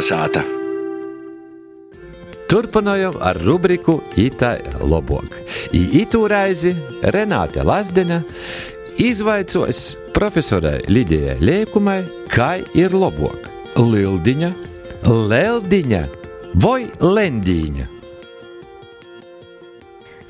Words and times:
Kalnasāta! 0.00 0.40
Turpinājām 2.48 3.18
ar 3.20 3.36
rubriku 3.44 3.98
Itai 4.16 4.62
Lobok. 4.80 5.34
I 5.76 6.00
itū 6.00 6.22
reizi 6.24 6.72
Renāte 7.12 7.60
Lazdena 7.60 8.22
izvaicos 8.96 9.98
profesorai 10.16 10.80
Lidijai 10.88 11.36
Liekumai, 11.44 11.98
kā 12.32 12.64
ir 12.72 12.96
lobok- 12.96 13.44
Lildiņa, 13.92 14.50
Leldiņa 15.04 16.02
vai 16.64 16.88
Lendīņa. 16.96 17.86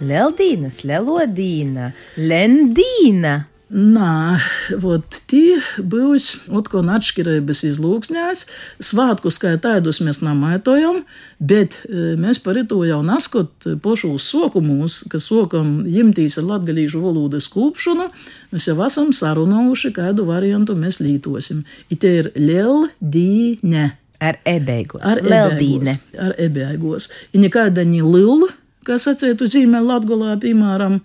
Leldīnas, 0.00 0.80
Lelodīna, 0.88 1.92
Lendīna. 2.16 3.36
Nā, 3.68 4.40
vot 4.80 5.18
tie 5.28 5.58
būs 5.76 6.48
otkon 6.56 6.88
atšķirības 6.88 7.60
izlūksņās. 7.68 8.46
Svātku 8.80 9.28
skaitādus 9.28 10.00
mēs 10.00 10.22
namaitojam, 10.24 11.02
bet 11.36 11.76
e, 11.84 12.14
mēs 12.16 12.40
par 12.40 12.56
to 12.70 12.80
jau 12.88 13.02
naskot 13.04 13.68
pošūs 13.84 14.24
sokumus, 14.32 15.02
ka 15.12 15.20
sokam 15.20 15.82
jimtīs 15.84 16.38
ar 16.40 16.48
latgalīšu 16.48 17.02
valodas 17.02 17.50
klupšanu, 17.52 18.08
mēs 18.56 18.70
jau 18.70 18.78
esam 18.86 19.12
sarunājuši, 19.12 19.92
kādu 20.00 20.24
variantu 20.30 20.72
mēs 20.78 21.02
lītosim. 21.04 21.66
Ite 21.92 22.14
ir 22.22 22.30
liel, 22.40 22.88
dīne. 23.04 23.90
Ar 24.18 24.40
ebeigos. 24.48 25.04
Ar 25.04 25.20
ebeigos, 25.20 25.92
Ar 26.18 26.32
ebeigos. 26.40 27.12
Ir 27.36 27.44
nekāda 27.44 27.84
ni 27.86 28.00
lila, 28.02 28.48
kā 28.86 28.98
sacētu 29.00 29.48
zīmē 29.50 29.80
Latgolā, 29.84 30.36
piemēram, 30.42 31.00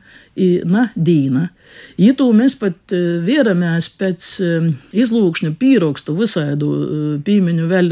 na 0.66 0.88
dīna. 0.98 1.50
Ja 1.98 2.14
to 2.18 2.28
mēs 2.34 2.56
pat 2.58 2.94
e, 2.94 3.00
vieramies 3.26 3.88
pēc 4.00 4.26
e, 4.42 4.50
izlūkšņa 4.98 5.52
pīrokstu 5.62 6.16
visādu 6.18 6.70
e, 6.74 6.88
pīmeņu 7.26 7.68
vēl 7.70 7.92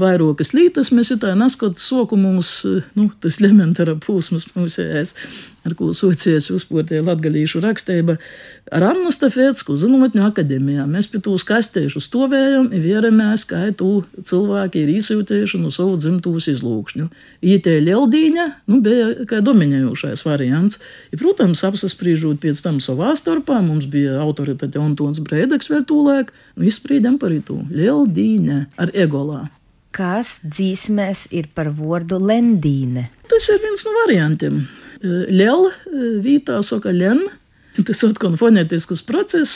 vairākas 0.00 0.54
lītas, 0.56 0.92
mēs 0.96 1.12
tā 1.20 1.34
naskot 1.36 1.80
soku 1.80 2.16
mums, 2.20 2.62
nu, 2.96 3.10
tas 3.20 3.40
elementāra 3.42 3.98
pūsmas 4.00 4.48
mūsējais, 4.54 5.14
ar 5.68 5.76
ko 5.76 5.90
socies 5.96 6.48
uzportie 6.54 7.02
latgalīšu 7.04 7.60
rakstība, 7.64 8.16
ar 8.72 8.86
Annu 8.90 9.12
Stafētsku 9.12 9.76
zinotņu 9.80 10.24
akadēmijā. 10.28 10.86
Mēs 10.88 11.10
pie 11.12 11.20
tūs 11.24 11.44
kastēšu 11.48 12.00
stovējam, 12.04 12.70
vieramies, 12.72 13.44
kā 13.48 13.66
tū 13.76 14.06
cilvēki 14.24 14.84
ir 14.84 14.94
izjūtējuši 14.96 15.60
no 15.60 15.72
savu 15.74 15.96
dzimtūs 16.00 16.48
izlūkšņu. 16.54 17.08
Ietē 17.44 17.76
Lieldīņa, 17.84 18.48
nu, 18.72 18.80
bija 18.84 18.97
kā 19.28 19.40
dominējošais 19.44 20.24
variants. 20.26 20.78
I, 21.12 21.18
protams, 21.20 21.64
apsasprīžot 21.66 22.40
pēc 22.42 22.62
tam 22.64 22.80
savā 22.84 23.14
starpā, 23.18 23.60
mums 23.64 23.88
bija 23.90 24.18
autoritāte 24.22 24.80
Antons 24.82 25.22
Brēdeks 25.24 25.70
vēl 25.72 25.84
tūlēk, 25.88 26.32
nu, 26.56 26.68
izsprīdam 26.68 27.18
par 27.22 27.34
itu. 27.36 27.60
Lieldīņa 27.74 28.60
ar 28.80 28.94
egolā. 28.96 29.46
Kas 29.94 30.38
dzīsmēs 30.44 31.28
ir 31.34 31.48
par 31.56 31.72
vārdu 31.74 32.20
Lendīne? 32.20 33.08
Tas 33.28 33.48
ir 33.50 33.60
viens 33.62 33.84
no 33.86 33.94
variantiem. 34.04 34.62
Liela 35.02 35.72
vītā 36.24 36.58
saka 36.66 36.92
len. 36.94 37.24
Tas 37.86 38.00
atkal 38.02 38.34
fonetisks 38.38 39.04
process, 39.06 39.52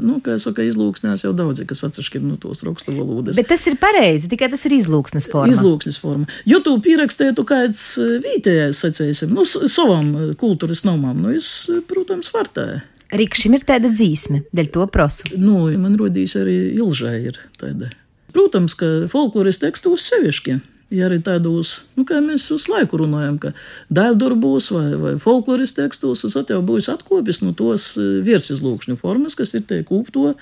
nu, 0.00 0.20
kā 0.24 0.38
saka, 0.40 0.64
izlūksnēs 0.64 1.26
jau 1.26 1.34
daudzi, 1.36 1.66
kas 1.68 1.84
atsevišķi 1.88 2.22
no 2.24 2.38
tos 2.40 2.62
rakstu 2.64 2.94
valodas. 2.96 3.36
Bet 3.36 3.50
tas 3.52 3.66
ir 3.68 3.76
pareizi, 3.82 4.30
tikai 4.32 4.48
tas 4.52 4.64
ir 4.68 4.76
izlūksnes 4.78 5.28
forma. 5.32 5.52
Izlūksnes 5.52 6.00
forma. 6.00 6.28
Jo 6.48 6.62
tu 6.64 6.78
pierakstītu 6.84 7.44
kāds 7.48 7.84
vietējais, 8.24 8.80
sacēsim, 8.86 9.34
nu, 9.36 9.44
savam 9.44 10.32
kultūras 10.40 10.86
namam, 10.88 11.20
nu, 11.26 11.34
es, 11.36 11.52
protams, 11.90 12.32
vartēju. 12.32 12.80
Rikšim 13.12 13.58
ir 13.58 13.66
tāda 13.68 13.90
dzīsme, 13.92 14.46
dēļ 14.56 14.72
to 14.72 14.88
prasu. 14.88 15.34
Nu, 15.36 15.66
man 15.76 15.98
rodīs 16.00 16.32
arī 16.40 16.56
ilžai 16.78 17.18
ir 17.28 17.36
tāda. 17.60 17.92
Protams, 18.32 18.72
ka 18.80 19.02
folkloras 19.12 19.60
tekstos 19.60 20.08
sevišķi. 20.08 20.56
Ja 20.92 21.06
arī 21.08 21.22
tādos, 21.24 21.86
nu, 21.96 22.04
kā 22.04 22.18
mēs 22.20 22.50
uz 22.52 22.66
laiku 22.68 22.98
runājam, 23.00 23.38
ka 23.40 23.52
daļdarbos 23.96 24.66
vai, 24.74 24.88
vai 25.00 25.12
folkloras 25.20 25.72
tekstos, 25.76 26.24
tas 26.26 26.50
jau 26.52 26.58
būs 26.68 26.90
atkopis 26.92 27.40
no 27.40 27.54
tos 27.56 27.94
virsizlūkšņu 27.96 28.98
formas, 29.00 29.36
kas 29.38 29.54
ir 29.56 29.64
tie 29.68 29.80
kūpto, 29.88 30.34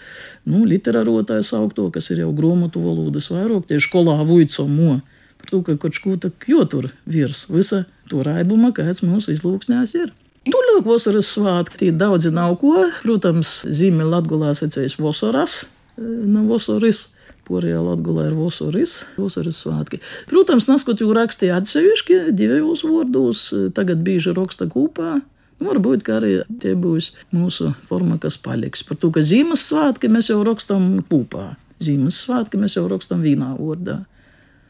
nu, 0.50 0.64
literārotājs 0.66 1.52
augto, 1.54 1.86
kas 1.94 2.10
ir 2.10 2.24
jau 2.24 2.32
gromatu 2.34 2.82
valodas 2.82 3.30
vairāk, 3.30 3.68
tie 3.70 3.78
skolā 3.78 4.18
vuico 4.26 4.66
mo. 4.66 4.98
Par 5.40 5.52
to, 5.52 5.62
ka 5.64 5.76
kaut 5.80 6.02
ko 6.02 6.16
tā 6.20 6.32
jotur 6.50 6.90
virs 7.06 7.46
visa 7.48 7.84
to 8.10 8.24
raibuma, 8.26 8.74
kāds 8.76 9.04
mūsu 9.06 9.32
izlūksnēs 9.36 9.94
ir. 10.02 10.10
Lūk, 10.50 10.82
vasaras 10.88 11.30
svētki, 11.36 11.92
daudzi 11.94 12.34
nav 12.34 12.56
ko. 12.60 12.88
Protams, 13.04 13.60
zīme 13.68 14.06
Latgulā 14.08 14.50
secējas 14.56 14.98
vasaras, 14.98 15.62
nav 16.00 16.50
vasaras. 16.50 17.10
Porijā 17.50 17.80
Latvijā 17.82 18.28
ir 18.28 18.36
Vosoris, 18.38 19.00
Vosoris 19.18 19.58
svētki. 19.64 19.98
Protams, 20.30 20.68
neskot 20.70 21.02
jau 21.02 21.10
rakstīja 21.16 21.58
atsevišķi 21.58 22.20
divos 22.38 22.84
vārdos, 22.86 23.48
tagad 23.74 24.04
bieži 24.06 24.36
raksta 24.36 24.68
kopā. 24.70 25.18
Nu, 25.60 25.68
varbūt 25.68 26.06
arī 26.14 26.36
tie 26.62 26.76
būs 26.78 27.10
mūsu 27.34 27.74
forma, 27.84 28.16
kas 28.22 28.38
paliks. 28.40 28.84
Par 28.86 28.96
to, 29.00 29.10
ka 29.12 29.24
Ziemassvētki 29.26 30.08
mēs 30.12 30.30
jau 30.30 30.38
rakstam 30.46 31.02
kopā. 31.10 31.50
Ziemassvētki 31.84 32.60
mēs 32.60 32.78
jau 32.78 32.86
rakstam 32.88 33.20
vienā 33.26 33.52
vārdā. 33.58 33.98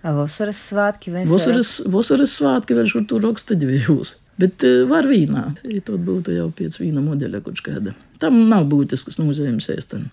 Vasaras 0.01 0.59
svētki 0.71 1.12
mēs 1.12 1.29
Vasaras, 1.29 1.75
vasaras 1.93 2.33
svētki 2.39 2.75
vēl 2.79 2.89
šur 2.89 3.05
tur 3.09 3.21
raksta 3.27 3.55
divos. 3.61 4.17
Bet 4.41 4.65
uh, 4.65 4.87
var 4.89 5.05
vīnā. 5.11 5.51
Ja 5.69 5.83
tad 5.85 6.01
būtu 6.07 6.33
jau 6.33 6.49
pēc 6.57 6.81
vīna 6.81 7.05
modeļa 7.05 7.43
kaut 7.45 7.61
kāda. 7.67 7.93
Tam 8.23 8.39
nav 8.49 8.65
būtisks 8.73 9.21
nozīmes 9.21 9.69
ēstam. 9.75 10.09